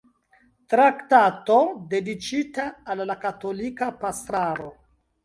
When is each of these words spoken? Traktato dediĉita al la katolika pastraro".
Traktato 0.73 1.57
dediĉita 1.91 2.65
al 2.95 3.05
la 3.11 3.17
katolika 3.27 3.91
pastraro". 4.05 4.73